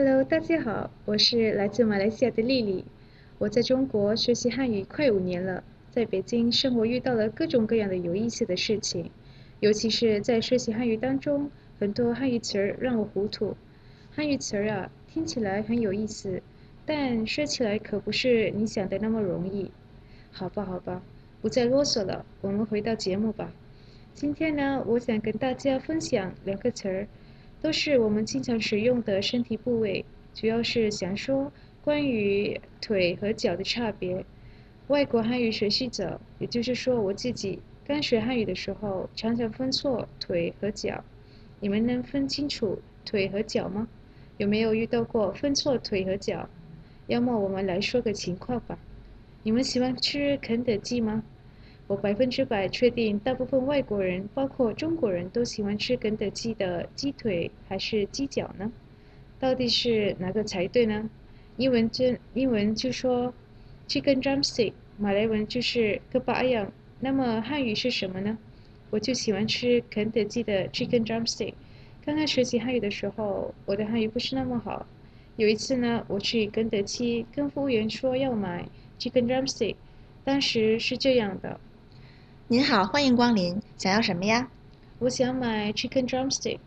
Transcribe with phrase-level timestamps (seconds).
[0.00, 2.84] Hello，大家好，我是来自马来西亚的丽丽。
[3.38, 9.10] 我在中国学习汉语快五年了，在北京生活遇到了各种各样的有意思的事情，
[9.58, 11.50] 尤其是在学习汉语当中，
[11.80, 13.56] 很多汉语词儿让我糊涂。
[14.12, 16.40] 汉语词儿啊，听起来很有意思，
[16.86, 19.72] 但说起来可不是你想的那么容易。
[20.30, 21.02] 好吧，好吧，
[21.42, 23.52] 不再啰嗦了，我们回到节目吧。
[24.14, 27.08] 今天呢，我想跟大家分享两个词儿。
[27.60, 30.04] 都是我们经常使用的身体部位，
[30.34, 34.24] 主要是想说关于腿和脚的差别。
[34.86, 41.04] 外国汉语学习者，也就是说我自己刚学汉语的时候，常常分错腿和脚。
[41.60, 43.88] 你们能分清楚腿和脚吗？
[44.36, 46.48] 有没有遇到过分错腿和脚？
[47.08, 48.78] 要么我们来说个情况吧。
[49.42, 51.24] 你们喜欢吃肯德基吗？
[51.88, 58.70] 我百分之百确定，大部分外国人，包括中国人都喜欢吃肯德基的鸡腿还是鸡脚呢？
[59.40, 61.08] 到底是哪个才对呢？
[61.56, 63.32] 英文真英文就说
[63.88, 66.68] chicken drumstick，马来文就是 kebab。
[67.00, 68.36] 那么汉语是什么呢？
[68.90, 71.54] 我就喜欢吃肯德基的 chicken drumstick。
[72.04, 74.86] 刚刚学习汉语的时候，我的汉语不是那么好。
[75.36, 78.68] 有一次呢，我去肯德基跟服务员说要买
[78.98, 79.76] chicken drumstick，
[80.22, 81.58] 当时是这样的。
[82.50, 84.48] 您好，欢迎光临，想要什么呀？
[85.00, 86.58] 我想买 chicken drumstick。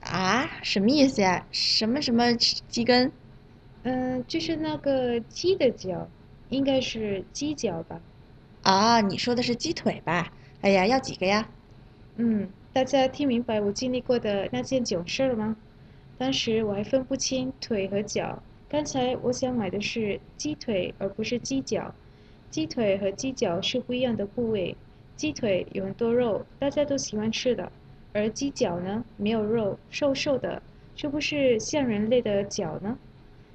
[0.00, 1.46] 啊，什么意思呀？
[1.52, 3.12] 什么什么鸡根？
[3.84, 6.08] 嗯，就是那个鸡的脚，
[6.48, 8.00] 应该是鸡脚吧？
[8.62, 10.32] 啊，你说的是鸡腿吧？
[10.60, 11.48] 哎呀，要几个呀？
[12.16, 15.56] 嗯，大家听明白我经历过的那件囧事了吗？
[16.18, 18.42] 当时我还分不清腿和脚。
[18.68, 21.94] 刚才我想买的是鸡腿，而不是鸡脚。
[22.50, 24.76] 鸡腿和鸡脚是不一样的部位。
[25.16, 27.70] 鸡腿有很多肉，大家都喜欢吃的，
[28.12, 30.60] 而鸡脚呢没有肉，瘦瘦的，
[30.96, 32.98] 是不是像人类的脚呢？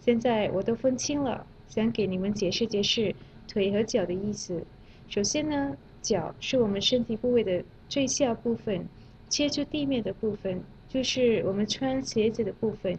[0.00, 3.14] 现在我都分清了，想给你们解释解释
[3.46, 4.62] 腿和脚的意思。
[5.08, 8.86] 首先呢，脚是我们身体部位的最下部分，
[9.28, 12.96] 接触地面的部分，就是我们穿鞋子的部分。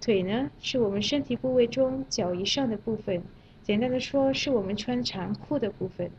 [0.00, 3.22] 腿呢，是我们身体部位中脚以上的部分，
[3.62, 6.10] 简单的说，是我们穿长裤的部分。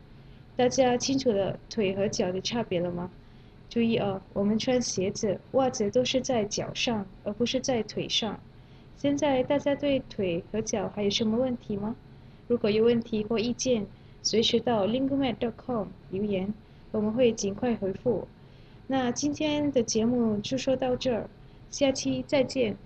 [0.58, 3.08] 大家清楚了腿和脚的差别了吗？
[3.70, 8.40] 注意哦，我们穿鞋子、袜子都是在脚上，而不是在腿上。
[8.96, 11.94] 现在大家对腿和脚还有什么问题吗？
[12.48, 13.86] 如果有问题或意见，
[14.24, 16.52] 随时到 l i n g u m a t c o m 留言，
[16.90, 18.26] 我们会尽快回复。
[18.88, 21.30] 那今天的节目就说到这儿，
[21.70, 22.76] 下期再见。